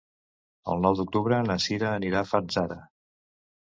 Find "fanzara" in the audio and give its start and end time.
2.31-2.79